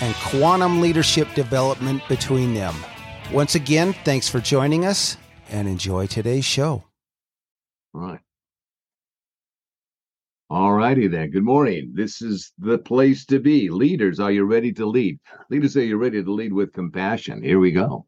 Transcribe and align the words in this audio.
and 0.00 0.14
quantum 0.16 0.80
leadership 0.80 1.32
development 1.34 2.02
between 2.08 2.54
them. 2.54 2.74
Once 3.32 3.54
again, 3.54 3.92
thanks 4.04 4.28
for 4.28 4.40
joining 4.40 4.84
us 4.84 5.16
and 5.50 5.68
enjoy 5.68 6.06
today's 6.06 6.44
show. 6.44 6.84
Right. 7.92 8.20
All 10.50 10.72
righty 10.72 11.08
then. 11.08 11.30
Good 11.30 11.42
morning. 11.42 11.92
This 11.94 12.20
is 12.22 12.52
the 12.58 12.78
place 12.78 13.24
to 13.26 13.40
be. 13.40 13.70
Leaders, 13.70 14.20
are 14.20 14.30
you 14.30 14.44
ready 14.44 14.72
to 14.74 14.86
lead? 14.86 15.18
Leaders, 15.50 15.76
are 15.76 15.84
you 15.84 15.96
ready 15.96 16.22
to 16.22 16.32
lead 16.32 16.52
with 16.52 16.72
compassion? 16.72 17.42
Here 17.42 17.58
we 17.58 17.72
go. 17.72 18.06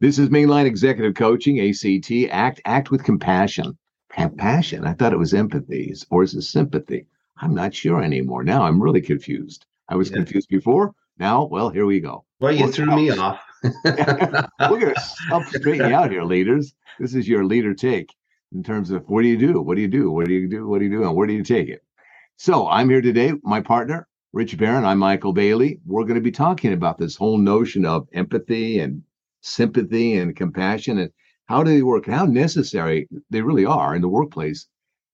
This 0.00 0.18
is 0.18 0.28
Mainline 0.28 0.66
Executive 0.66 1.14
Coaching, 1.14 1.60
ACT. 1.60 2.30
Act, 2.30 2.60
act 2.64 2.90
with 2.90 3.04
compassion. 3.04 3.76
Compassion. 4.10 4.84
I 4.84 4.92
thought 4.92 5.12
it 5.12 5.18
was 5.18 5.34
empathy, 5.34 5.92
or 6.10 6.22
is 6.22 6.34
it 6.34 6.42
sympathy? 6.42 7.06
I'm 7.38 7.54
not 7.54 7.74
sure 7.74 8.02
anymore. 8.02 8.44
Now 8.44 8.62
I'm 8.62 8.82
really 8.82 9.00
confused. 9.00 9.66
I 9.88 9.96
was 9.96 10.10
yeah. 10.10 10.16
confused 10.16 10.48
before. 10.48 10.94
Now, 11.22 11.44
well, 11.44 11.70
here 11.70 11.86
we 11.86 12.00
go. 12.00 12.24
Well, 12.40 12.50
you 12.50 12.72
threw 12.72 12.86
me 12.86 13.08
off. 13.10 13.40
We're 13.62 14.42
going 14.58 14.92
to 14.92 15.02
help 15.28 15.46
straighten 15.46 15.88
you 15.88 15.94
out 15.94 16.10
here, 16.10 16.24
leaders. 16.24 16.74
This 16.98 17.14
is 17.14 17.28
your 17.28 17.44
leader 17.44 17.74
take 17.74 18.12
in 18.52 18.64
terms 18.64 18.90
of 18.90 19.08
what 19.08 19.22
do 19.22 19.28
you 19.28 19.38
do? 19.38 19.62
What 19.62 19.76
do 19.76 19.82
you 19.82 19.88
do? 19.88 20.10
What 20.10 20.26
do 20.26 20.32
you 20.32 20.48
do? 20.48 20.66
What 20.66 20.80
do 20.80 20.86
you 20.86 20.90
do? 20.90 21.04
And 21.04 21.14
where 21.14 21.28
do 21.28 21.32
you 21.32 21.44
take 21.44 21.68
it? 21.68 21.84
So 22.38 22.66
I'm 22.68 22.90
here 22.90 23.00
today, 23.00 23.34
my 23.44 23.60
partner, 23.60 24.08
Rich 24.32 24.58
Barron. 24.58 24.84
I'm 24.84 24.98
Michael 24.98 25.32
Bailey. 25.32 25.78
We're 25.86 26.02
going 26.02 26.16
to 26.16 26.20
be 26.20 26.32
talking 26.32 26.72
about 26.72 26.98
this 26.98 27.14
whole 27.14 27.38
notion 27.38 27.86
of 27.86 28.08
empathy 28.12 28.80
and 28.80 29.04
sympathy 29.42 30.16
and 30.16 30.34
compassion 30.34 30.98
and 30.98 31.12
how 31.46 31.62
do 31.62 31.70
they 31.70 31.82
work 31.82 32.08
and 32.08 32.16
how 32.16 32.24
necessary 32.24 33.08
they 33.30 33.42
really 33.42 33.64
are 33.64 33.94
in 33.94 34.02
the 34.02 34.08
workplace 34.08 34.66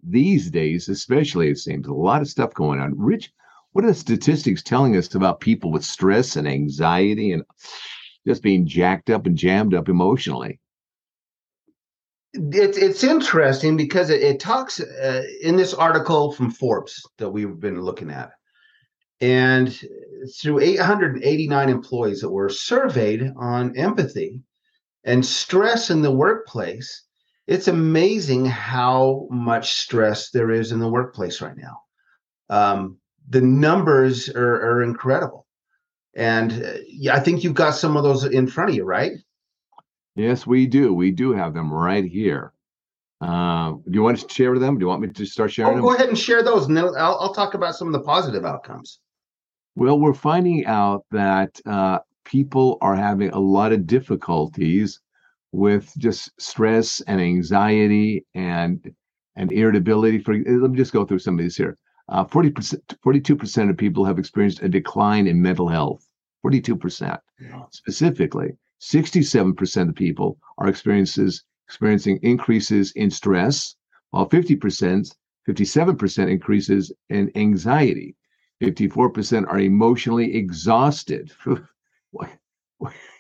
these 0.03 0.51
days, 0.51 0.89
especially 0.89 1.51
it 1.51 1.59
seems 1.59 1.87
a 1.87 1.93
lot 1.93 2.23
of 2.23 2.29
stuff 2.29 2.55
going 2.55 2.81
on. 2.81 2.99
Rich, 2.99 3.31
what 3.73 3.85
are 3.85 3.89
the 3.89 3.95
statistics 3.95 4.63
telling 4.63 4.97
us 4.97 5.15
about 5.15 5.41
people 5.41 5.71
with 5.71 5.85
stress 5.85 6.37
and 6.37 6.49
anxiety 6.49 7.33
and 7.33 7.45
just 8.27 8.43
being 8.43 8.67
jacked 8.67 9.11
up 9.11 9.27
and 9.27 9.37
jammed 9.37 9.75
up 9.75 9.89
emotionally? 9.89 10.59
It's 12.35 12.77
it's 12.77 13.05
interesting 13.05 13.77
because 13.77 14.11
it, 14.11 14.23
it 14.23 14.39
talks 14.41 14.81
uh, 14.81 15.23
in 15.43 15.57
this 15.57 15.73
article 15.73 16.33
from 16.33 16.51
Forbes 16.51 17.03
that 17.17 17.31
we've 17.31 17.59
been 17.59 17.81
looking 17.81 18.11
at, 18.11 18.33
and 19.21 19.79
through 20.39 20.61
889 20.61 21.69
employees 21.69 22.21
that 22.21 22.31
were 22.31 22.51
surveyed 22.51 23.33
on 23.37 23.77
empathy 23.77 24.41
and 25.05 25.25
stress 25.25 25.91
in 25.91 26.03
the 26.03 26.11
workplace, 26.11 27.05
it's 27.47 27.69
amazing 27.69 28.45
how 28.45 29.27
much 29.31 29.73
stress 29.73 30.31
there 30.31 30.51
is 30.51 30.71
in 30.71 30.81
the 30.81 30.89
workplace 30.89 31.41
right 31.41 31.57
now. 31.57 31.81
Um, 32.51 32.99
the 33.29 33.41
numbers 33.41 34.29
are, 34.29 34.55
are 34.55 34.83
incredible. 34.83 35.47
And 36.15 36.53
uh, 36.53 36.73
yeah, 36.87 37.15
I 37.15 37.21
think 37.21 37.45
you've 37.45 37.55
got 37.55 37.73
some 37.73 37.97
of 37.97 38.03
those 38.03 38.25
in 38.25 38.47
front 38.47 38.71
of 38.71 38.77
you, 38.77 38.85
right? 38.85 39.13
Yes, 40.17 40.47
we 40.47 40.67
do. 40.67 40.93
We 40.93 41.11
do 41.11 41.33
have 41.33 41.55
them 41.55 41.73
right 41.73 42.05
here. 42.05 42.53
Uh, 43.21 43.73
do 43.73 43.93
you 43.93 44.03
want 44.03 44.19
to 44.19 44.29
share 44.29 44.59
them? 44.59 44.79
Do 44.79 44.85
you 44.85 44.89
want 44.89 45.01
me 45.01 45.09
to 45.09 45.27
start 45.27 45.53
sharing 45.53 45.73
oh, 45.73 45.75
them? 45.77 45.85
Go 45.85 45.95
ahead 45.95 46.09
and 46.09 46.19
share 46.19 46.43
those, 46.43 46.67
and 46.67 46.77
then 46.77 46.85
I'll, 46.85 47.19
I'll, 47.21 47.35
talk 47.35 47.55
about 47.55 47.75
some 47.75 47.89
of 47.89 47.93
the 47.93 48.01
positive 48.01 48.45
outcomes. 48.45 49.01
Well, 49.75 49.99
we're 49.99 50.15
finding 50.15 50.67
out 50.67 51.05
that 51.11 51.61
uh, 51.67 51.99
people 52.25 52.79
are 52.81 52.95
having 52.95 53.31
a 53.31 53.39
lot 53.39 53.73
of 53.73 53.87
difficulties 53.87 55.01
with 55.53 55.93
just 55.99 56.31
stress 56.41 57.01
and 57.03 57.21
anxiety 57.21 58.25
and 58.35 58.93
and 59.37 59.53
irritability. 59.53 60.19
For 60.19 60.35
let 60.35 60.71
me 60.71 60.77
just 60.77 60.93
go 60.93 61.05
through 61.05 61.21
some 61.21 61.35
of 61.35 61.41
these 61.41 61.57
here. 61.57 61.77
Uh, 62.09 62.25
40%, 62.25 62.81
42% 63.05 63.71
of 63.71 63.77
people 63.77 64.05
have 64.05 64.19
experienced 64.19 64.63
a 64.63 64.69
decline 64.69 65.27
in 65.27 65.43
mental 65.43 65.69
health. 65.69 66.09
42%. 66.45 67.19
Yeah. 67.41 67.63
Specifically, 67.71 68.57
67% 68.81 69.89
of 69.89 69.95
people 69.95 70.39
are 70.59 70.69
experiences 70.69 71.45
experiencing 71.67 72.19
increases 72.23 72.93
in 72.93 73.11
stress, 73.11 73.77
while 74.11 74.29
50%, 74.29 75.15
57% 75.47 76.31
increases 76.31 76.93
in 77.11 77.31
anxiety. 77.35 78.17
54% 78.63 79.47
are 79.49 79.59
emotionally 79.59 80.35
exhausted. 80.35 81.31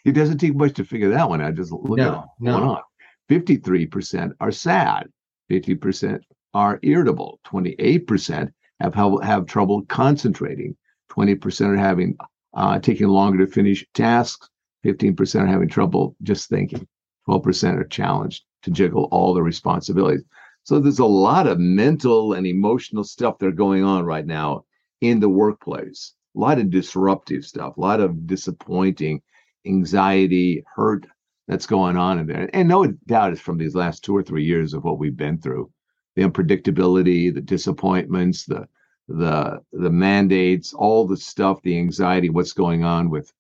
it 0.04 0.12
doesn't 0.12 0.38
take 0.38 0.56
much 0.56 0.72
to 0.75 0.84
figure 0.84 1.10
that 1.10 1.28
one 1.28 1.43
out. 1.43 1.54
Just 1.54 1.72
look 1.72 1.98
no, 1.98 2.21
at 2.21 2.25
no. 2.41 2.53
going 2.53 2.69
on. 2.71 2.82
53% 3.31 4.32
are 4.41 4.50
sad. 4.50 5.09
50% 5.50 6.21
are 6.54 6.78
irritable. 6.82 7.38
28% 7.47 8.50
have 8.81 8.94
have 9.22 9.47
trouble 9.47 9.83
concentrating. 9.87 10.77
20% 11.11 11.66
are 11.66 11.77
having 11.77 12.16
uh, 12.55 12.78
taking 12.78 13.09
longer 13.09 13.44
to 13.44 13.50
finish 13.50 13.84
tasks. 13.94 14.49
15% 14.84 15.43
are 15.43 15.47
having 15.47 15.69
trouble 15.69 16.16
just 16.22 16.49
thinking. 16.49 16.87
12% 17.28 17.77
are 17.77 17.84
challenged 17.84 18.44
to 18.62 18.71
juggle 18.71 19.09
all 19.11 19.34
the 19.34 19.43
responsibilities. 19.43 20.25
So 20.62 20.78
there's 20.78 20.99
a 20.99 21.06
lot 21.06 21.47
of 21.47 21.59
mental 21.59 22.34
and 22.34 22.47
emotional 22.47 23.05
stuff 23.05 23.39
that 23.39 23.47
are 23.47 23.53
going 23.53 23.84
on 23.84 24.05
right 24.05 24.27
now 24.27 24.65
in 25.00 25.21
the 25.21 25.28
workplace. 25.28 26.15
A 26.37 26.39
lot 26.39 26.59
of 26.59 26.71
disruptive 26.71 27.45
stuff, 27.45 27.77
a 27.77 27.81
lot 27.81 28.00
of 28.00 28.27
disappointing 28.27 29.22
anxiety, 29.66 30.62
hurt 30.75 31.06
that's 31.47 31.66
going 31.66 31.97
on 31.97 32.19
in 32.19 32.27
there. 32.27 32.50
And 32.53 32.69
no 32.69 32.87
doubt 33.06 33.33
it's 33.33 33.41
from 33.41 33.59
these 33.59 33.75
last 33.75 34.05
two 34.05 34.16
or 34.16 34.22
three 34.22 34.45
years 34.45 34.75
of 34.75 34.84
what 34.84 34.99
we've 34.99 35.16
been 35.16 35.39
through 35.39 35.71
the 36.19 36.29
unpredictability, 36.29 37.33
the 37.33 37.41
disappointments, 37.41 38.45
the 38.45 38.67
the 39.06 39.62
the 39.73 39.91
mandates, 39.91 40.75
all 40.75 41.06
the 41.06 41.17
stuff, 41.17 41.62
the 41.62 41.79
anxiety, 41.79 42.29
what's 42.29 42.53
going 42.53 42.83
on 42.83 43.09
with 43.09 43.33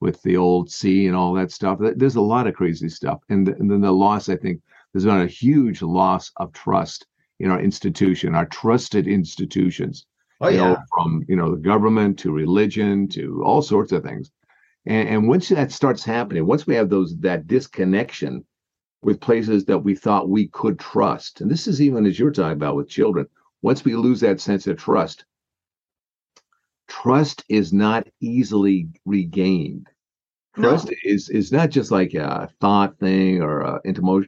with 0.00 0.20
the 0.22 0.36
old 0.36 0.68
C 0.68 1.06
and 1.06 1.14
all 1.14 1.32
that 1.34 1.52
stuff. 1.52 1.78
There's 1.80 2.16
a 2.16 2.20
lot 2.20 2.48
of 2.48 2.54
crazy 2.54 2.88
stuff, 2.88 3.20
and, 3.28 3.48
and 3.48 3.70
then 3.70 3.80
the 3.80 3.92
loss. 3.92 4.28
I 4.28 4.36
think 4.36 4.60
there's 4.92 5.04
been 5.04 5.20
a 5.20 5.26
huge 5.26 5.80
loss 5.80 6.32
of 6.38 6.52
trust 6.52 7.06
in 7.38 7.50
our 7.50 7.60
institution, 7.60 8.34
our 8.34 8.46
trusted 8.46 9.06
institutions. 9.06 10.04
Oh 10.40 10.48
yeah, 10.48 10.56
know, 10.56 10.76
from 10.92 11.24
you 11.28 11.36
know 11.36 11.52
the 11.52 11.62
government 11.62 12.18
to 12.18 12.32
religion 12.32 13.06
to 13.10 13.44
all 13.44 13.62
sorts 13.62 13.92
of 13.92 14.02
things. 14.02 14.32
And, 14.86 15.08
and 15.08 15.28
once 15.28 15.50
that 15.50 15.70
starts 15.70 16.04
happening, 16.04 16.46
once 16.46 16.66
we 16.66 16.74
have 16.74 16.90
those 16.90 17.16
that 17.20 17.46
disconnection 17.46 18.44
with 19.04 19.20
places 19.20 19.64
that 19.66 19.78
we 19.78 19.94
thought 19.94 20.28
we 20.28 20.48
could 20.48 20.78
trust. 20.78 21.40
And 21.40 21.50
this 21.50 21.66
is 21.66 21.80
even 21.80 22.06
as 22.06 22.18
you're 22.18 22.30
talking 22.30 22.52
about 22.52 22.76
with 22.76 22.88
children. 22.88 23.26
Once 23.62 23.84
we 23.84 23.94
lose 23.96 24.20
that 24.20 24.40
sense 24.40 24.66
of 24.66 24.76
trust, 24.76 25.24
trust 26.88 27.44
is 27.48 27.72
not 27.72 28.06
easily 28.20 28.88
regained. 29.04 29.88
Trust 30.54 30.86
no. 30.86 30.96
is 31.02 31.28
is 31.30 31.50
not 31.50 31.70
just 31.70 31.90
like 31.90 32.14
a 32.14 32.48
thought 32.60 32.98
thing 32.98 33.42
or 33.42 33.62
a 33.62 33.80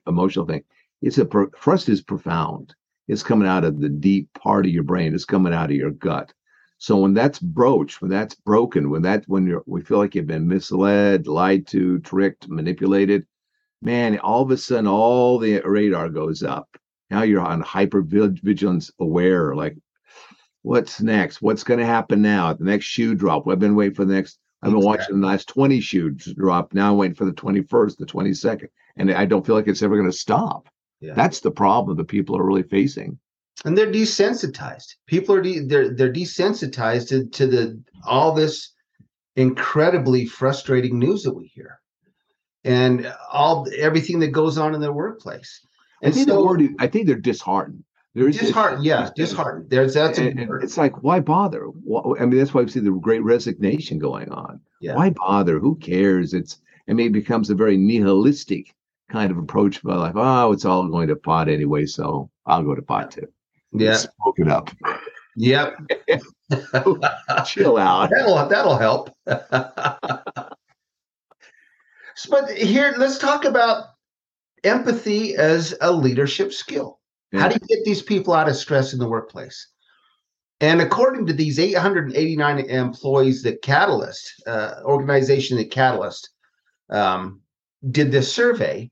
emotional 0.06 0.46
thing. 0.46 0.64
It's 1.02 1.18
a 1.18 1.26
trust 1.60 1.88
is 1.88 2.02
profound. 2.02 2.74
It's 3.08 3.22
coming 3.22 3.46
out 3.46 3.64
of 3.64 3.78
the 3.78 3.88
deep 3.88 4.32
part 4.32 4.66
of 4.66 4.72
your 4.72 4.82
brain. 4.82 5.14
It's 5.14 5.24
coming 5.24 5.52
out 5.54 5.70
of 5.70 5.76
your 5.76 5.92
gut. 5.92 6.32
So 6.78 6.96
when 6.98 7.14
that's 7.14 7.38
broached, 7.38 8.02
when 8.02 8.10
that's 8.10 8.34
broken, 8.34 8.90
when 8.90 9.02
that 9.02 9.24
when 9.26 9.46
you're 9.46 9.62
we 9.66 9.82
feel 9.82 9.98
like 9.98 10.14
you've 10.14 10.26
been 10.26 10.48
misled, 10.48 11.26
lied 11.26 11.66
to, 11.68 12.00
tricked, 12.00 12.48
manipulated, 12.48 13.26
man, 13.82 14.18
all 14.18 14.42
of 14.42 14.50
a 14.50 14.56
sudden 14.56 14.86
all 14.86 15.38
the 15.38 15.60
radar 15.60 16.08
goes 16.08 16.42
up. 16.42 16.68
Now 17.10 17.22
you're 17.22 17.40
on 17.40 17.60
hyper 17.60 18.02
vigilance 18.02 18.90
aware, 18.98 19.54
like 19.54 19.76
what's 20.62 21.00
next? 21.00 21.40
What's 21.40 21.64
going 21.64 21.80
to 21.80 21.86
happen 21.86 22.22
now? 22.22 22.52
The 22.52 22.64
next 22.64 22.86
shoe 22.86 23.14
drop. 23.14 23.48
I've 23.48 23.60
been 23.60 23.76
waiting 23.76 23.94
for 23.94 24.04
the 24.04 24.14
next 24.14 24.38
I've 24.62 24.70
been 24.70 24.78
exactly. 24.78 24.98
watching 24.98 25.20
the 25.20 25.26
last 25.26 25.48
20 25.48 25.80
shoots 25.80 26.32
drop. 26.32 26.74
Now 26.74 26.90
I'm 26.90 26.96
waiting 26.96 27.14
for 27.14 27.24
the 27.24 27.32
21st, 27.32 27.98
the 27.98 28.06
22nd. 28.06 28.68
And 28.96 29.12
I 29.12 29.26
don't 29.26 29.44
feel 29.44 29.54
like 29.54 29.68
it's 29.68 29.82
ever 29.82 29.96
going 29.96 30.10
to 30.10 30.16
stop. 30.16 30.68
Yeah. 31.00 31.14
That's 31.14 31.40
the 31.40 31.50
problem 31.50 31.96
that 31.96 32.08
people 32.08 32.36
are 32.36 32.44
really 32.44 32.62
facing. 32.62 33.18
And 33.64 33.76
they're 33.76 33.92
desensitized. 33.92 34.94
People 35.06 35.34
are 35.34 35.42
de- 35.42 35.60
they're 35.60 35.94
they're 35.94 36.12
desensitized 36.12 37.08
to, 37.08 37.26
to 37.26 37.46
the 37.46 37.82
all 38.04 38.32
this 38.32 38.72
incredibly 39.36 40.26
frustrating 40.26 40.98
news 40.98 41.22
that 41.22 41.34
we 41.34 41.46
hear, 41.46 41.78
and 42.66 43.12
all 43.32 43.66
everything 43.78 44.18
that 44.20 44.28
goes 44.28 44.58
on 44.58 44.74
in 44.74 44.80
their 44.80 44.92
workplace. 44.92 45.60
And 46.02 46.12
I 46.12 46.14
think, 46.14 46.28
so, 46.28 46.44
word, 46.44 46.62
I 46.78 46.86
think 46.86 47.06
they're 47.06 47.16
disheartened. 47.16 47.84
They're 48.14 48.30
disheartened, 48.30 48.84
yeah, 48.84 49.10
disheartened. 49.14 49.70
There's 49.70 49.94
that's 49.94 50.18
and, 50.18 50.38
and 50.38 50.62
it's 50.62 50.78
like 50.78 51.02
why 51.02 51.20
bother? 51.20 51.68
I 51.68 52.24
mean, 52.24 52.38
that's 52.38 52.54
why 52.54 52.62
we 52.62 52.70
see 52.70 52.80
the 52.80 52.90
great 52.90 53.22
resignation 53.22 53.98
going 53.98 54.30
on. 54.30 54.60
Yeah. 54.80 54.94
Why 54.94 55.10
bother? 55.10 55.58
Who 55.58 55.76
cares? 55.76 56.32
It's 56.32 56.58
I 56.88 56.92
mean, 56.92 57.08
it 57.08 57.12
becomes 57.12 57.50
a 57.50 57.54
very 57.54 57.76
nihilistic 57.76 58.74
kind 59.10 59.30
of 59.30 59.38
approach 59.38 59.82
by 59.82 59.96
like, 59.96 60.14
oh, 60.16 60.52
it's 60.52 60.64
all 60.64 60.88
going 60.88 61.08
to 61.08 61.16
pot 61.16 61.48
anyway, 61.48 61.86
so 61.86 62.30
I'll 62.46 62.62
go 62.62 62.74
to 62.74 62.82
pot 62.82 63.10
too. 63.10 63.28
Yeah, 63.72 63.96
smoke 63.96 64.38
it 64.38 64.48
up. 64.48 64.70
Yep. 65.36 65.76
Chill 67.46 67.76
out. 67.76 68.10
That'll 68.10 68.48
that'll 68.48 68.78
help. 68.78 69.10
but 72.24 72.50
here, 72.56 72.94
let's 72.96 73.18
talk 73.18 73.44
about 73.44 73.88
empathy 74.64 75.36
as 75.36 75.74
a 75.82 75.92
leadership 75.92 76.52
skill. 76.52 77.00
Yeah. 77.32 77.40
How 77.40 77.48
do 77.48 77.58
you 77.60 77.76
get 77.76 77.84
these 77.84 78.00
people 78.00 78.32
out 78.32 78.48
of 78.48 78.56
stress 78.56 78.94
in 78.94 78.98
the 78.98 79.08
workplace? 79.08 79.68
And 80.60 80.80
according 80.80 81.26
to 81.26 81.34
these 81.34 81.58
889 81.58 82.60
employees 82.60 83.42
that 83.42 83.60
Catalyst, 83.60 84.42
uh, 84.46 84.76
organization 84.84 85.58
that 85.58 85.70
Catalyst 85.70 86.30
um, 86.88 87.42
did 87.90 88.10
this 88.10 88.32
survey, 88.32 88.90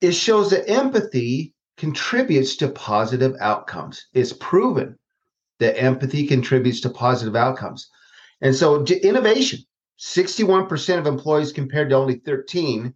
it 0.00 0.12
shows 0.12 0.50
that 0.50 0.68
empathy 0.68 1.52
contributes 1.76 2.56
to 2.56 2.68
positive 2.68 3.34
outcomes. 3.40 4.06
It's 4.14 4.32
proven 4.32 4.98
that 5.58 5.78
empathy 5.78 6.26
contributes 6.26 6.80
to 6.82 6.90
positive 6.90 7.36
outcomes. 7.36 7.90
And 8.40 8.54
so, 8.54 8.82
innovation 8.84 9.60
61% 9.98 10.98
of 10.98 11.06
employees 11.06 11.52
compared 11.52 11.90
to 11.90 11.96
only 11.96 12.16
13 12.16 12.92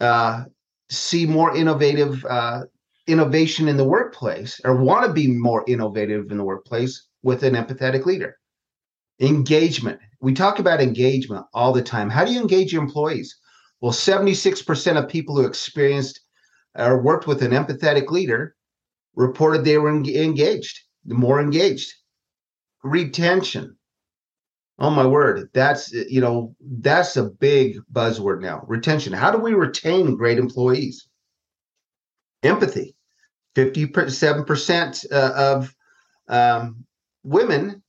uh, 0.00 0.44
see 0.90 1.26
more 1.26 1.56
innovative 1.56 2.24
uh, 2.24 2.62
innovation 3.06 3.68
in 3.68 3.76
the 3.76 3.84
workplace 3.84 4.60
or 4.64 4.76
want 4.76 5.06
to 5.06 5.12
be 5.12 5.28
more 5.28 5.64
innovative 5.68 6.30
in 6.30 6.38
the 6.38 6.44
workplace 6.44 7.06
with 7.22 7.42
an 7.42 7.54
empathetic 7.54 8.06
leader. 8.06 8.36
Engagement. 9.20 9.98
We 10.20 10.34
talk 10.34 10.58
about 10.58 10.80
engagement 10.80 11.46
all 11.54 11.72
the 11.72 11.82
time. 11.82 12.10
How 12.10 12.24
do 12.24 12.32
you 12.32 12.40
engage 12.40 12.72
your 12.72 12.82
employees? 12.82 13.36
Well, 13.80 13.92
76% 13.92 14.96
of 14.96 15.08
people 15.08 15.36
who 15.36 15.46
experienced 15.46 16.20
or 16.76 17.02
worked 17.02 17.26
with 17.26 17.42
an 17.42 17.52
empathetic 17.52 18.10
leader 18.10 18.56
reported 19.14 19.64
they 19.64 19.78
were 19.78 19.90
engaged, 19.90 20.80
more 21.04 21.40
engaged. 21.40 21.92
Retention. 22.82 23.76
Oh 24.78 24.90
my 24.90 25.06
word, 25.06 25.48
that's 25.54 25.92
you 25.92 26.20
know 26.20 26.54
that's 26.60 27.16
a 27.16 27.24
big 27.24 27.78
buzzword 27.92 28.40
now. 28.40 28.64
Retention. 28.66 29.12
How 29.12 29.30
do 29.30 29.38
we 29.38 29.54
retain 29.54 30.16
great 30.16 30.38
employees? 30.38 31.06
Empathy. 32.42 32.96
Fifty-seven 33.54 34.44
percent 34.44 35.04
uh, 35.12 35.32
of 35.36 35.74
um, 36.28 36.84
women 37.22 37.84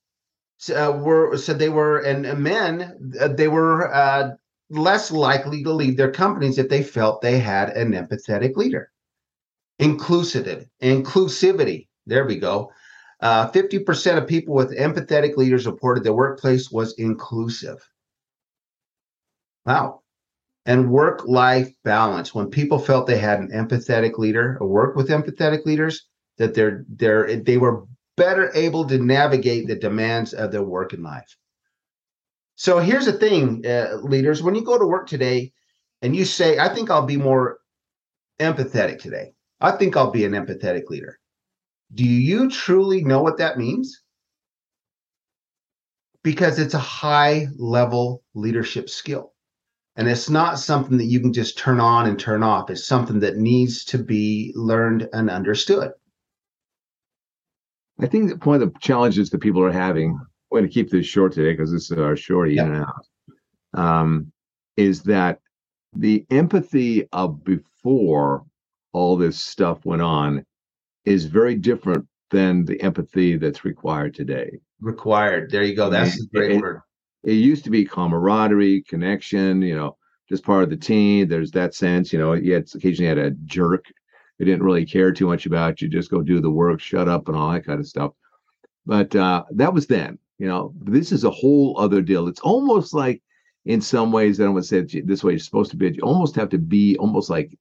uh, 0.73 0.93
were 1.01 1.35
said 1.37 1.57
they 1.57 1.69
were, 1.69 1.99
and 1.99 2.37
men 2.37 3.15
uh, 3.19 3.29
they 3.29 3.47
were 3.47 3.91
uh, 3.91 4.29
less 4.69 5.09
likely 5.09 5.63
to 5.63 5.73
leave 5.73 5.97
their 5.97 6.11
companies 6.11 6.59
if 6.59 6.69
they 6.69 6.83
felt 6.83 7.21
they 7.21 7.39
had 7.39 7.69
an 7.69 7.93
empathetic 7.93 8.55
leader. 8.55 8.91
Inclusivity, 9.81 10.67
inclusivity. 10.83 11.87
There 12.05 12.25
we 12.25 12.37
go. 12.37 12.71
Uh, 13.21 13.49
50% 13.51 14.17
of 14.17 14.27
people 14.27 14.53
with 14.53 14.77
empathetic 14.77 15.37
leaders 15.37 15.65
reported 15.65 16.03
their 16.03 16.13
workplace 16.13 16.69
was 16.69 16.93
inclusive. 16.93 17.87
Wow. 19.65 20.01
And 20.65 20.91
work 20.91 21.25
life 21.25 21.71
balance. 21.83 22.33
When 22.33 22.49
people 22.49 22.79
felt 22.79 23.07
they 23.07 23.17
had 23.17 23.39
an 23.39 23.51
empathetic 23.51 24.17
leader 24.17 24.57
or 24.59 24.67
work 24.67 24.95
with 24.95 25.09
empathetic 25.09 25.65
leaders, 25.65 26.07
that 26.37 26.53
they're, 26.53 26.85
they're, 26.89 27.37
they 27.37 27.57
were 27.57 27.85
better 28.17 28.51
able 28.53 28.85
to 28.87 28.97
navigate 28.97 29.67
the 29.67 29.75
demands 29.75 30.33
of 30.33 30.51
their 30.51 30.63
work 30.63 30.93
and 30.93 31.03
life. 31.03 31.37
So 32.55 32.79
here's 32.79 33.05
the 33.05 33.13
thing, 33.13 33.65
uh, 33.65 33.97
leaders, 34.01 34.41
when 34.41 34.55
you 34.55 34.63
go 34.63 34.77
to 34.77 34.85
work 34.85 35.07
today 35.07 35.51
and 36.01 36.15
you 36.15 36.25
say, 36.25 36.57
I 36.57 36.73
think 36.73 36.89
I'll 36.89 37.05
be 37.05 37.17
more 37.17 37.59
empathetic 38.39 38.99
today, 38.99 39.33
I 39.59 39.71
think 39.71 39.97
I'll 39.97 40.11
be 40.11 40.25
an 40.25 40.31
empathetic 40.31 40.89
leader. 40.89 41.19
Do 41.95 42.03
you 42.05 42.49
truly 42.49 43.03
know 43.03 43.23
what 43.23 43.37
that 43.37 43.57
means? 43.57 44.01
Because 46.23 46.59
it's 46.59 46.73
a 46.73 46.79
high 46.79 47.47
level 47.57 48.23
leadership 48.33 48.89
skill. 48.89 49.31
And 49.95 50.09
it's 50.09 50.29
not 50.29 50.59
something 50.59 50.97
that 50.97 51.05
you 51.05 51.21
can 51.21 51.31
just 51.31 51.57
turn 51.57 51.79
on 51.79 52.05
and 52.05 52.19
turn 52.19 52.43
off. 52.43 52.69
It's 52.69 52.85
something 52.85 53.21
that 53.21 53.37
needs 53.37 53.85
to 53.85 53.97
be 53.97 54.51
learned 54.55 55.07
and 55.13 55.29
understood. 55.29 55.91
I 58.01 58.07
think 58.07 58.29
that 58.29 58.45
one 58.45 58.61
of 58.61 58.73
the 58.73 58.79
challenges 58.79 59.29
that 59.29 59.39
people 59.39 59.63
are 59.63 59.71
having 59.71 60.19
going 60.51 60.63
to 60.63 60.69
keep 60.69 60.89
this 60.89 61.05
short 61.05 61.33
today 61.33 61.53
because 61.53 61.71
this 61.71 61.91
is 61.91 61.97
our 61.97 62.17
short 62.17 62.51
in 62.51 62.59
and 62.59 62.85
out. 62.85 63.05
Um, 63.73 64.31
is 64.75 65.03
that 65.03 65.39
the 65.95 66.25
empathy 66.29 67.07
of 67.13 67.43
before 67.43 68.45
all 68.91 69.15
this 69.15 69.39
stuff 69.39 69.85
went 69.85 70.01
on 70.01 70.45
is 71.05 71.25
very 71.25 71.55
different 71.55 72.05
than 72.31 72.65
the 72.65 72.81
empathy 72.81 73.37
that's 73.37 73.63
required 73.63 74.13
today. 74.15 74.49
Required. 74.81 75.51
There 75.51 75.63
you 75.63 75.75
go. 75.75 75.89
That's 75.89 76.21
a 76.21 76.27
great 76.27 76.51
it, 76.51 76.61
word. 76.61 76.81
It 77.23 77.33
used 77.33 77.63
to 77.63 77.69
be 77.69 77.85
camaraderie, 77.85 78.83
connection, 78.83 79.61
you 79.61 79.75
know, 79.75 79.97
just 80.27 80.43
part 80.43 80.63
of 80.63 80.69
the 80.69 80.77
team. 80.77 81.27
There's 81.27 81.51
that 81.51 81.73
sense, 81.73 82.11
you 82.11 82.19
know, 82.19 82.33
you 82.33 82.53
had 82.53 82.67
occasionally 82.73 83.09
had 83.09 83.17
a 83.17 83.31
jerk 83.45 83.85
who 84.37 84.45
didn't 84.45 84.63
really 84.63 84.85
care 84.85 85.11
too 85.11 85.27
much 85.27 85.45
about 85.45 85.81
you, 85.81 85.87
just 85.87 86.11
go 86.11 86.21
do 86.21 86.41
the 86.41 86.49
work, 86.49 86.81
shut 86.81 87.07
up, 87.07 87.27
and 87.27 87.37
all 87.37 87.51
that 87.51 87.65
kind 87.65 87.79
of 87.79 87.87
stuff. 87.87 88.11
But 88.85 89.15
uh, 89.15 89.43
that 89.51 89.73
was 89.73 89.87
then. 89.87 90.19
You 90.37 90.47
know, 90.47 90.73
this 90.81 91.13
is 91.13 91.23
a 91.23 91.29
whole 91.29 91.79
other 91.79 92.01
deal. 92.01 92.27
It's 92.27 92.41
almost 92.41 92.93
like, 92.93 93.21
in 93.63 93.79
some 93.79 94.11
ways, 94.11 94.39
I 94.39 94.43
don't 94.43 94.53
want 94.53 94.65
to 94.65 94.69
say 94.69 94.97
it 94.99 95.07
this 95.07 95.23
way. 95.23 95.35
It's 95.35 95.45
supposed 95.45 95.71
to 95.71 95.77
be. 95.77 95.91
You 95.91 96.01
almost 96.01 96.35
have 96.35 96.49
to 96.49 96.57
be 96.57 96.97
almost 96.97 97.29
like, 97.29 97.57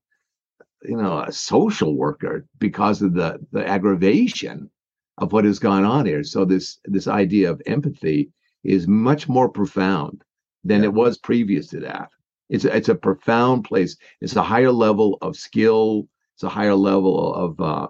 you 0.84 0.96
know, 0.96 1.20
a 1.20 1.32
social 1.32 1.96
worker 1.96 2.46
because 2.58 3.02
of 3.02 3.14
the 3.14 3.38
the 3.52 3.66
aggravation 3.66 4.70
of 5.18 5.32
what 5.32 5.44
has 5.44 5.58
gone 5.58 5.84
on 5.84 6.06
here. 6.06 6.24
So 6.24 6.44
this 6.44 6.78
this 6.84 7.08
idea 7.08 7.50
of 7.50 7.62
empathy 7.66 8.30
is 8.62 8.88
much 8.88 9.28
more 9.28 9.48
profound 9.48 10.22
than 10.64 10.80
yeah. 10.80 10.86
it 10.86 10.94
was 10.94 11.18
previous 11.18 11.68
to 11.68 11.80
that. 11.80 12.08
It's 12.48 12.64
a, 12.64 12.76
it's 12.76 12.88
a 12.88 12.94
profound 12.94 13.64
place. 13.64 13.96
It's 14.20 14.36
a 14.36 14.42
higher 14.42 14.72
level 14.72 15.18
of 15.22 15.36
skill. 15.36 16.08
It's 16.34 16.42
a 16.42 16.48
higher 16.48 16.74
level 16.74 17.34
of 17.34 17.60
uh, 17.60 17.88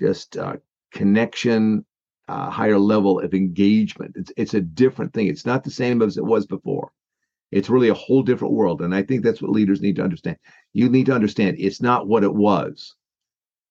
just 0.00 0.36
uh, 0.36 0.56
connection 0.92 1.84
uh, 2.28 2.50
higher 2.50 2.78
level 2.78 3.20
of 3.20 3.34
engagement. 3.34 4.14
It's 4.16 4.32
it's 4.36 4.54
a 4.54 4.60
different 4.60 5.12
thing. 5.12 5.26
It's 5.26 5.46
not 5.46 5.64
the 5.64 5.70
same 5.70 6.02
as 6.02 6.16
it 6.16 6.24
was 6.24 6.46
before. 6.46 6.92
It's 7.52 7.70
really 7.70 7.90
a 7.90 7.94
whole 7.94 8.22
different 8.22 8.54
world, 8.54 8.80
and 8.80 8.94
I 8.94 9.02
think 9.02 9.22
that's 9.22 9.42
what 9.42 9.52
leaders 9.52 9.82
need 9.82 9.96
to 9.96 10.02
understand. 10.02 10.38
You 10.72 10.88
need 10.88 11.06
to 11.06 11.14
understand 11.14 11.56
it's 11.58 11.82
not 11.82 12.08
what 12.08 12.24
it 12.24 12.34
was. 12.34 12.96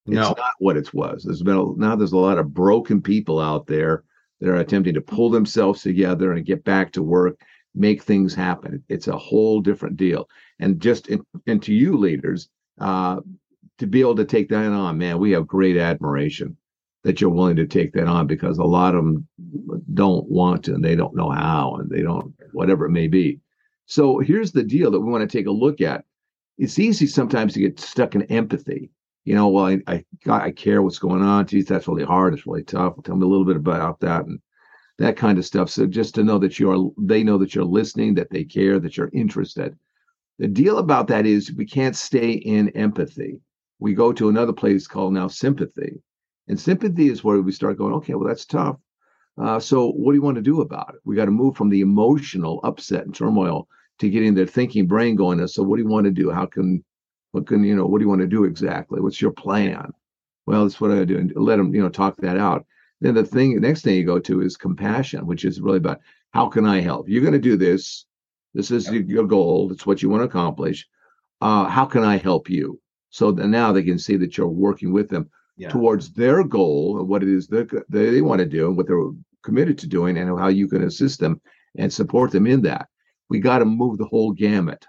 It's 0.05 0.15
no. 0.15 0.33
not 0.37 0.53
what 0.59 0.77
it 0.77 0.93
was. 0.93 1.23
There's 1.23 1.43
been 1.43 1.57
a, 1.57 1.73
now 1.75 1.95
there's 1.95 2.11
a 2.11 2.17
lot 2.17 2.37
of 2.37 2.53
broken 2.53 3.01
people 3.01 3.39
out 3.39 3.67
there 3.67 4.03
that 4.39 4.49
are 4.49 4.55
attempting 4.55 4.93
to 4.93 5.01
pull 5.01 5.29
themselves 5.29 5.81
together 5.81 6.33
and 6.33 6.45
get 6.45 6.63
back 6.63 6.91
to 6.93 7.03
work, 7.03 7.39
make 7.75 8.03
things 8.03 8.33
happen. 8.33 8.83
It's 8.89 9.07
a 9.07 9.17
whole 9.17 9.61
different 9.61 9.97
deal. 9.97 10.27
And 10.59 10.79
just 10.79 11.07
in, 11.07 11.23
and 11.47 11.61
to 11.63 11.73
you 11.73 11.97
leaders, 11.97 12.49
uh, 12.79 13.19
to 13.77 13.87
be 13.87 14.01
able 14.01 14.15
to 14.15 14.25
take 14.25 14.49
that 14.49 14.71
on, 14.71 14.97
man, 14.97 15.19
we 15.19 15.31
have 15.31 15.47
great 15.47 15.77
admiration 15.77 16.57
that 17.03 17.19
you're 17.19 17.31
willing 17.31 17.55
to 17.55 17.67
take 17.67 17.93
that 17.93 18.07
on 18.07 18.27
because 18.27 18.57
a 18.59 18.63
lot 18.63 18.95
of 18.95 19.03
them 19.03 19.27
don't 19.93 20.29
want 20.29 20.65
to 20.65 20.75
and 20.75 20.83
they 20.83 20.95
don't 20.95 21.15
know 21.15 21.31
how 21.31 21.75
and 21.79 21.89
they 21.89 22.01
don't 22.01 22.33
whatever 22.53 22.85
it 22.85 22.91
may 22.91 23.07
be 23.07 23.39
so 23.91 24.19
here's 24.19 24.53
the 24.53 24.63
deal 24.63 24.89
that 24.89 25.01
we 25.01 25.11
want 25.11 25.29
to 25.29 25.37
take 25.37 25.47
a 25.47 25.51
look 25.51 25.81
at. 25.81 26.05
It's 26.57 26.79
easy 26.79 27.07
sometimes 27.07 27.51
to 27.53 27.59
get 27.59 27.77
stuck 27.77 28.15
in 28.15 28.21
empathy. 28.23 28.89
You 29.25 29.35
know 29.35 29.49
well 29.49 29.65
i 29.65 29.81
i, 29.85 30.05
I 30.29 30.51
care 30.51 30.81
what's 30.81 30.97
going 30.97 31.21
on. 31.21 31.45
Geez 31.45 31.65
that's 31.65 31.89
really 31.89 32.05
hard. 32.05 32.33
It's 32.33 32.47
really 32.47 32.63
tough. 32.63 32.93
Tell 33.03 33.17
me 33.17 33.25
a 33.25 33.27
little 33.27 33.43
bit 33.43 33.57
about 33.57 33.99
that 33.99 34.25
and 34.25 34.39
that 34.97 35.17
kind 35.17 35.37
of 35.37 35.45
stuff. 35.45 35.69
So 35.69 35.87
just 35.87 36.15
to 36.15 36.23
know 36.23 36.39
that 36.39 36.57
you're 36.57 36.89
they 36.97 37.21
know 37.21 37.37
that 37.39 37.53
you're 37.53 37.65
listening 37.65 38.13
that 38.13 38.29
they 38.29 38.45
care 38.45 38.79
that 38.79 38.95
you're 38.95 39.09
interested. 39.11 39.77
The 40.39 40.47
deal 40.47 40.77
about 40.77 41.07
that 41.07 41.25
is 41.25 41.51
we 41.51 41.65
can't 41.65 41.95
stay 41.95 42.31
in 42.31 42.69
empathy. 42.69 43.41
We 43.79 43.93
go 43.93 44.13
to 44.13 44.29
another 44.29 44.53
place 44.53 44.87
called 44.87 45.13
now 45.13 45.27
sympathy. 45.27 46.01
And 46.47 46.57
sympathy 46.57 47.09
is 47.09 47.25
where 47.25 47.41
we 47.41 47.51
start 47.51 47.77
going, 47.77 47.93
okay, 47.95 48.13
well, 48.13 48.29
that's 48.29 48.45
tough. 48.45 48.77
Uh, 49.37 49.59
so, 49.59 49.91
what 49.91 50.11
do 50.11 50.15
you 50.15 50.21
want 50.21 50.35
to 50.35 50.41
do 50.41 50.61
about 50.61 50.93
it? 50.93 51.01
We 51.03 51.15
got 51.15 51.25
to 51.25 51.31
move 51.31 51.55
from 51.57 51.69
the 51.69 51.81
emotional 51.81 52.61
upset 52.63 53.05
and 53.05 53.13
turmoil 53.13 53.67
to 54.01 54.09
getting 54.09 54.33
their 54.33 54.47
thinking 54.47 54.87
brain 54.87 55.15
going. 55.15 55.39
And 55.39 55.49
so, 55.49 55.63
what 55.63 55.77
do 55.77 55.83
you 55.83 55.89
want 55.89 56.05
to 56.05 56.11
do? 56.11 56.31
How 56.31 56.45
can, 56.45 56.83
what 57.31 57.47
can 57.47 57.63
you 57.63 57.75
know? 57.75 57.85
What 57.85 57.99
do 57.99 58.03
you 58.03 58.09
want 58.09 58.21
to 58.21 58.27
do 58.27 58.43
exactly? 58.43 58.99
What's 58.99 59.21
your 59.21 59.31
plan? 59.31 59.91
Well, 60.47 60.63
that's 60.63 60.81
what 60.81 60.91
I 60.91 61.05
do. 61.05 61.17
And 61.17 61.31
let 61.35 61.57
them, 61.57 61.73
you 61.73 61.81
know, 61.81 61.89
talk 61.89 62.17
that 62.17 62.37
out. 62.37 62.65
Then 62.99 63.13
the 63.13 63.23
thing, 63.23 63.55
the 63.55 63.61
next 63.61 63.83
thing 63.83 63.95
you 63.95 64.05
go 64.05 64.19
to 64.19 64.41
is 64.41 64.57
compassion, 64.57 65.25
which 65.25 65.45
is 65.45 65.61
really 65.61 65.77
about 65.77 65.99
how 66.31 66.47
can 66.47 66.65
I 66.65 66.81
help? 66.81 67.07
You're 67.07 67.21
going 67.21 67.33
to 67.33 67.39
do 67.39 67.57
this. 67.57 68.05
This 68.53 68.71
is 68.71 68.91
yep. 68.91 69.05
your 69.07 69.25
goal. 69.25 69.71
It's 69.71 69.85
what 69.85 70.01
you 70.01 70.09
want 70.09 70.21
to 70.21 70.25
accomplish. 70.25 70.87
Uh, 71.39 71.65
how 71.65 71.85
can 71.85 72.03
I 72.03 72.17
help 72.17 72.49
you? 72.49 72.79
So 73.09 73.31
now 73.31 73.71
they 73.71 73.83
can 73.83 73.99
see 73.99 74.17
that 74.17 74.37
you're 74.37 74.47
working 74.47 74.91
with 74.91 75.09
them 75.09 75.29
yeah. 75.57 75.69
towards 75.69 76.13
their 76.13 76.43
goal 76.43 76.99
and 76.99 77.07
what 77.07 77.23
it 77.23 77.29
is 77.29 77.47
that 77.47 77.85
they 77.89 78.21
want 78.21 78.39
to 78.39 78.45
do 78.45 78.67
and 78.67 78.77
what 78.77 78.87
they're 78.87 79.11
committed 79.43 79.77
to 79.79 79.87
doing 79.87 80.17
and 80.17 80.39
how 80.39 80.47
you 80.47 80.67
can 80.67 80.83
assist 80.83 81.19
them 81.19 81.41
and 81.77 81.91
support 81.91 82.31
them 82.31 82.47
in 82.47 82.61
that. 82.61 82.87
We 83.31 83.39
got 83.39 83.59
to 83.59 83.65
move 83.65 83.97
the 83.97 84.05
whole 84.05 84.33
gamut 84.33 84.85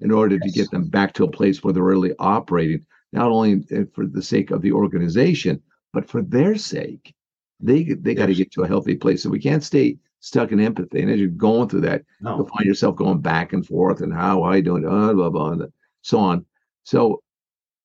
in 0.00 0.10
order 0.10 0.38
yes. 0.42 0.50
to 0.50 0.58
get 0.58 0.70
them 0.70 0.88
back 0.88 1.12
to 1.12 1.24
a 1.24 1.30
place 1.30 1.62
where 1.62 1.74
they're 1.74 1.82
really 1.82 2.14
operating, 2.18 2.86
not 3.12 3.30
only 3.30 3.66
eh, 3.70 3.84
for 3.92 4.06
the 4.06 4.22
sake 4.22 4.50
of 4.50 4.62
the 4.62 4.72
organization, 4.72 5.60
but 5.92 6.08
for 6.08 6.22
their 6.22 6.56
sake. 6.56 7.14
They 7.60 7.84
they 7.84 8.12
yes. 8.12 8.18
got 8.18 8.26
to 8.26 8.34
get 8.34 8.50
to 8.52 8.62
a 8.62 8.66
healthy 8.66 8.94
place. 8.94 9.22
So 9.22 9.28
we 9.28 9.38
can't 9.38 9.62
stay 9.62 9.98
stuck 10.20 10.52
in 10.52 10.58
empathy. 10.58 11.02
And 11.02 11.10
as 11.10 11.20
you're 11.20 11.28
going 11.28 11.68
through 11.68 11.82
that, 11.82 12.02
no. 12.22 12.36
you'll 12.36 12.48
find 12.48 12.64
yourself 12.64 12.96
going 12.96 13.20
back 13.20 13.52
and 13.52 13.66
forth 13.66 14.00
and 14.00 14.10
how 14.10 14.42
are 14.42 14.56
you 14.56 14.62
doing? 14.62 14.82
Blah, 14.82 15.12
blah, 15.12 15.28
blah, 15.28 15.50
and 15.50 15.72
so 16.00 16.18
on. 16.18 16.46
So 16.84 17.22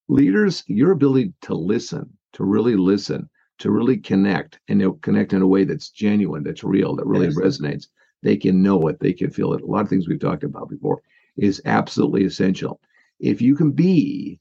leaders, 0.07 0.63
your 0.67 0.91
ability 0.91 1.33
to 1.41 1.53
listen, 1.53 2.09
to 2.31 2.45
really 2.45 2.77
listen, 2.77 3.29
to 3.59 3.71
really 3.71 3.97
connect 3.97 4.57
and 4.69 5.01
connect 5.01 5.33
in 5.33 5.41
a 5.41 5.47
way 5.47 5.65
that's 5.65 5.89
genuine, 5.89 6.43
that's 6.43 6.63
real, 6.63 6.95
that 6.95 7.05
really 7.05 7.27
yes. 7.27 7.35
resonates. 7.35 7.87
They 8.23 8.37
can 8.37 8.61
know 8.61 8.87
it, 8.87 8.99
they 8.99 9.13
can 9.13 9.31
feel 9.31 9.53
it. 9.53 9.61
A 9.61 9.65
lot 9.65 9.81
of 9.81 9.89
things 9.89 10.07
we've 10.07 10.19
talked 10.19 10.43
about 10.43 10.69
before 10.69 11.01
is 11.37 11.61
absolutely 11.65 12.23
essential. 12.25 12.79
If 13.19 13.41
you 13.41 13.55
can 13.55 13.71
be, 13.71 14.39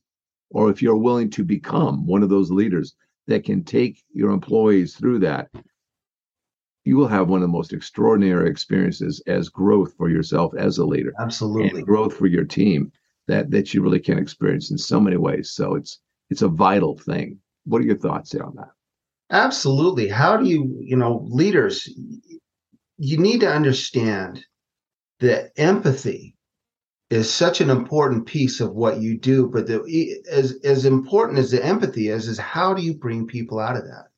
or 0.50 0.70
if 0.70 0.82
you're 0.82 0.96
willing 0.96 1.30
to 1.30 1.44
become 1.44 2.06
one 2.06 2.22
of 2.22 2.28
those 2.28 2.50
leaders 2.50 2.94
that 3.26 3.44
can 3.44 3.62
take 3.62 4.02
your 4.12 4.30
employees 4.30 4.96
through 4.96 5.20
that, 5.20 5.48
you 6.84 6.96
will 6.96 7.08
have 7.08 7.28
one 7.28 7.38
of 7.38 7.42
the 7.42 7.48
most 7.48 7.72
extraordinary 7.72 8.50
experiences 8.50 9.22
as 9.26 9.48
growth 9.48 9.94
for 9.96 10.08
yourself 10.08 10.52
as 10.56 10.78
a 10.78 10.84
leader. 10.84 11.12
Absolutely. 11.20 11.82
growth 11.82 12.14
for 12.14 12.26
your 12.26 12.44
team 12.44 12.90
that 13.28 13.50
that 13.50 13.72
you 13.72 13.82
really 13.82 14.00
can 14.00 14.18
experience 14.18 14.70
in 14.70 14.78
so 14.78 14.98
many 14.98 15.16
ways. 15.16 15.50
So 15.52 15.74
it's 15.74 16.00
it's 16.30 16.42
a 16.42 16.48
vital 16.48 16.96
thing. 16.96 17.38
What 17.64 17.82
are 17.82 17.84
your 17.84 17.98
thoughts 17.98 18.34
on 18.34 18.54
that? 18.56 18.70
Absolutely. 19.30 20.08
How 20.08 20.36
do 20.36 20.48
you, 20.48 20.76
you 20.80 20.96
know, 20.96 21.24
leaders, 21.30 21.88
you 23.00 23.16
need 23.16 23.40
to 23.40 23.50
understand 23.50 24.44
that 25.20 25.52
empathy 25.56 26.36
is 27.08 27.32
such 27.32 27.62
an 27.62 27.70
important 27.70 28.26
piece 28.26 28.60
of 28.60 28.74
what 28.74 29.00
you 29.00 29.16
do. 29.16 29.48
But 29.48 29.66
the, 29.66 30.22
as 30.30 30.58
as 30.64 30.84
important 30.84 31.38
as 31.38 31.50
the 31.50 31.64
empathy 31.64 32.08
is, 32.08 32.28
is 32.28 32.38
how 32.38 32.74
do 32.74 32.82
you 32.82 32.92
bring 32.92 33.26
people 33.26 33.58
out 33.58 33.76
of 33.76 33.84
that? 33.84 34.08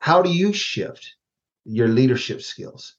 How 0.00 0.22
do 0.22 0.30
you 0.30 0.52
shift 0.54 1.14
your 1.64 1.88
leadership 1.88 2.40
skills? 2.40 2.94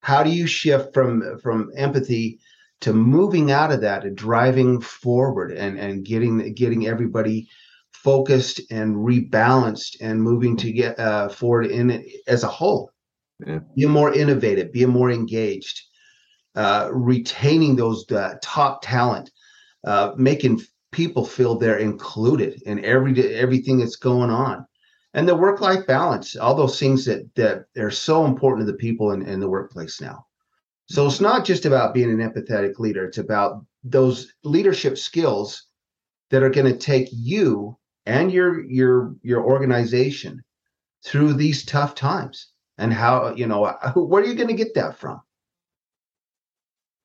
How 0.00 0.22
do 0.22 0.30
you 0.30 0.46
shift 0.46 0.94
from 0.94 1.40
from 1.40 1.72
empathy 1.76 2.38
to 2.82 2.92
moving 2.92 3.50
out 3.50 3.72
of 3.72 3.80
that 3.80 4.04
and 4.04 4.16
driving 4.16 4.80
forward 4.80 5.50
and 5.50 5.80
and 5.80 6.04
getting 6.04 6.54
getting 6.54 6.86
everybody 6.86 7.48
focused 7.90 8.60
and 8.70 8.94
rebalanced 8.94 9.96
and 10.00 10.22
moving 10.22 10.56
to 10.58 10.70
get 10.70 10.96
uh, 11.00 11.28
forward 11.28 11.66
in 11.66 11.90
it 11.90 12.06
as 12.28 12.44
a 12.44 12.48
whole. 12.48 12.92
Yeah. 13.44 13.60
Be 13.74 13.86
more 13.86 14.14
innovative, 14.14 14.72
be 14.72 14.86
more 14.86 15.10
engaged, 15.10 15.82
uh, 16.54 16.88
retaining 16.92 17.76
those 17.76 18.10
uh, 18.10 18.34
top 18.42 18.80
talent, 18.82 19.30
uh, 19.84 20.12
making 20.16 20.62
people 20.90 21.24
feel 21.24 21.54
they're 21.56 21.78
included 21.78 22.62
in 22.62 22.82
every 22.84 23.34
everything 23.34 23.78
that's 23.78 23.96
going 23.96 24.30
on, 24.30 24.66
and 25.12 25.28
the 25.28 25.34
work 25.34 25.60
life 25.60 25.86
balance, 25.86 26.34
all 26.36 26.54
those 26.54 26.78
things 26.78 27.04
that 27.04 27.34
that 27.34 27.66
are 27.76 27.90
so 27.90 28.24
important 28.24 28.66
to 28.66 28.72
the 28.72 28.78
people 28.78 29.12
in, 29.12 29.22
in 29.22 29.38
the 29.38 29.50
workplace 29.50 30.00
now. 30.00 30.24
So 30.86 31.06
it's 31.06 31.20
not 31.20 31.44
just 31.44 31.66
about 31.66 31.92
being 31.92 32.10
an 32.10 32.18
empathetic 32.18 32.78
leader, 32.78 33.04
it's 33.04 33.18
about 33.18 33.66
those 33.84 34.32
leadership 34.44 34.96
skills 34.96 35.66
that 36.30 36.42
are 36.42 36.50
going 36.50 36.72
to 36.72 36.78
take 36.78 37.08
you 37.12 37.76
and 38.06 38.32
your 38.32 38.64
your 38.64 39.14
your 39.22 39.44
organization 39.44 40.42
through 41.04 41.34
these 41.34 41.66
tough 41.66 41.94
times 41.94 42.52
and 42.78 42.92
how 42.92 43.34
you 43.34 43.46
know 43.46 43.64
uh, 43.64 43.92
where 43.92 44.22
are 44.22 44.26
you 44.26 44.34
going 44.34 44.48
to 44.48 44.54
get 44.54 44.74
that 44.74 44.96
from 44.96 45.20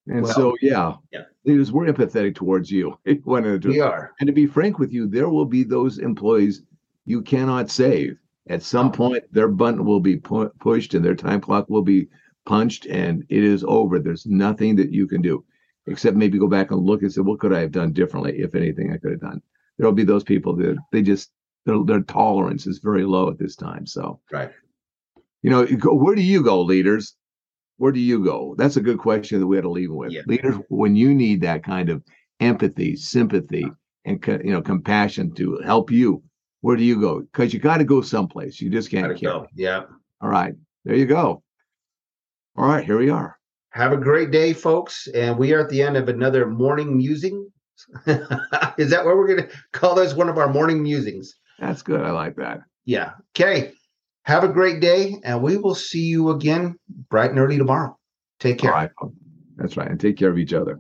and 0.08 0.24
well, 0.24 0.34
so 0.34 0.56
yeah 0.62 0.94
yeah 1.12 1.24
because 1.44 1.72
we're 1.72 1.92
empathetic 1.92 2.36
towards 2.36 2.70
you 2.72 2.98
we 3.06 3.80
are 3.80 4.14
and 4.20 4.28
to 4.28 4.34
be 4.34 4.46
frank 4.46 4.80
with 4.80 4.92
you 4.92 5.08
there 5.08 5.30
will 5.30 5.46
be 5.46 5.64
those 5.64 6.00
employees 6.00 6.64
you 7.06 7.22
cannot 7.22 7.70
save 7.70 8.18
at 8.50 8.64
some 8.64 8.88
oh. 8.88 8.92
point 8.92 9.24
their 9.34 9.48
button 9.48 9.86
will 9.86 10.00
be 10.00 10.18
pu- 10.18 10.52
pushed 10.60 10.94
and 10.94 11.04
their 11.06 11.16
time 11.16 11.42
clock 11.42 11.70
will 11.70 11.84
be 11.84 12.08
punched 12.46 12.86
and 12.88 13.24
it 13.30 13.44
is 13.44 13.64
over. 13.68 14.00
There's 14.00 14.26
nothing 14.26 14.76
that 14.78 14.92
you 14.92 15.08
can 15.08 15.22
do 15.22 15.44
except 15.88 16.16
maybe 16.16 16.38
go 16.38 16.48
back 16.48 16.72
and 16.72 16.82
look 16.82 17.02
and 17.02 17.12
say, 17.12 17.22
what 17.22 17.40
could 17.40 17.54
I 17.54 17.60
have 17.60 17.72
done 17.72 17.92
differently, 17.92 18.40
if 18.40 18.56
anything 18.56 18.92
I 18.92 18.98
could 18.98 19.12
have 19.12 19.22
done? 19.22 19.42
There'll 19.78 19.94
be 19.94 20.04
those 20.04 20.24
people 20.24 20.56
that 20.58 20.78
they 20.92 21.02
just 21.02 21.32
their, 21.66 21.84
their 21.84 22.02
tolerance 22.02 22.68
is 22.68 22.80
very 22.80 23.04
low 23.04 23.30
at 23.30 23.38
this 23.38 23.56
time. 23.56 23.86
So 23.86 24.20
right, 24.32 24.52
you 25.42 25.50
know, 25.50 25.66
where 25.66 26.16
do 26.16 26.22
you 26.22 26.44
go, 26.44 26.62
leaders? 26.62 27.16
Where 27.78 27.92
do 27.92 28.00
you 28.00 28.24
go? 28.24 28.56
That's 28.58 28.78
a 28.78 28.82
good 28.82 29.00
question 29.00 29.40
that 29.40 29.48
we 29.48 29.58
had 29.58 29.64
to 29.64 29.70
leave 29.70 29.92
with. 29.92 30.12
Yeah. 30.12 30.22
Leaders, 30.28 30.56
when 30.70 30.96
you 30.96 31.14
need 31.14 31.42
that 31.42 31.64
kind 31.64 31.90
of 31.90 32.04
empathy, 32.40 32.96
sympathy, 32.96 33.64
uh-huh. 33.64 33.74
and 34.06 34.46
you 34.46 34.52
know, 34.52 34.62
compassion 34.62 35.34
to 35.36 35.58
help 35.66 35.90
you, 35.90 36.22
where 36.62 36.76
do 36.76 36.84
you 36.84 37.00
go? 37.00 37.22
Because 37.22 37.54
you 37.54 37.60
got 37.60 37.78
to 37.78 37.84
go 37.84 38.02
someplace. 38.02 38.62
You 38.62 38.70
just 38.70 38.92
can't. 38.92 39.20
Go. 39.20 39.48
Yeah. 39.56 39.84
All 40.22 40.30
right. 40.30 40.54
There 40.86 40.96
you 40.96 41.08
go. 41.08 41.44
All 42.56 42.68
right, 42.68 42.86
here 42.86 42.98
we 42.98 43.10
are. 43.10 43.38
Have 43.70 43.94
a 43.94 43.98
great 43.98 44.32
day, 44.32 44.54
folks. 44.54 45.08
And 45.08 45.38
we 45.38 45.54
are 45.54 45.62
at 45.62 45.70
the 45.70 45.82
end 45.82 45.98
of 45.98 46.10
another 46.10 46.48
morning 46.48 46.98
musing. 46.98 47.50
Is 48.06 48.90
that 48.90 49.06
what 49.06 49.16
we're 49.16 49.28
going 49.28 49.48
to 49.48 49.50
call 49.72 49.96
this? 49.96 50.14
One 50.14 50.30
of 50.30 50.38
our 50.38 50.52
morning 50.52 50.84
musings. 50.84 51.34
That's 51.60 51.82
good. 51.82 52.02
I 52.02 52.12
like 52.12 52.36
that. 52.36 52.62
Yeah. 52.86 53.14
Okay. 53.34 53.72
Have 54.24 54.44
a 54.44 54.48
great 54.48 54.82
day, 54.82 55.18
and 55.24 55.42
we 55.42 55.58
will 55.58 55.76
see 55.76 56.06
you 56.06 56.30
again 56.30 56.78
bright 57.10 57.32
and 57.32 57.40
early 57.40 57.58
tomorrow. 57.58 57.98
Take 58.40 58.60
care. 58.60 58.72
All 58.72 58.78
right. 58.78 58.92
That's 59.56 59.78
right. 59.78 59.90
And 59.90 60.00
take 60.00 60.18
care 60.18 60.30
of 60.30 60.38
each 60.38 60.54
other. 60.54 60.80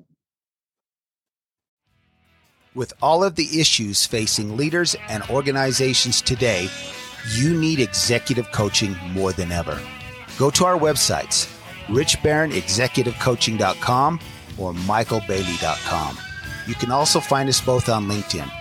With 2.73 2.93
all 3.01 3.23
of 3.23 3.35
the 3.35 3.59
issues 3.59 4.05
facing 4.05 4.55
leaders 4.55 4.95
and 5.09 5.23
organizations 5.29 6.21
today, 6.21 6.69
you 7.35 7.59
need 7.59 7.79
executive 7.79 8.51
coaching 8.51 8.95
more 9.11 9.33
than 9.33 9.51
ever. 9.51 9.79
Go 10.37 10.49
to 10.51 10.65
our 10.65 10.77
websites 10.77 11.51
richbarronexecutivecoaching.com 11.87 14.19
or 14.57 14.73
michaelbailey.com. 14.73 16.17
You 16.67 16.75
can 16.75 16.91
also 16.91 17.19
find 17.19 17.49
us 17.49 17.59
both 17.59 17.89
on 17.89 18.07
LinkedIn. 18.07 18.60